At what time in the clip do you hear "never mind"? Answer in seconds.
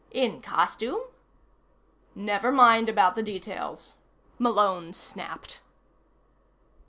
2.15-2.89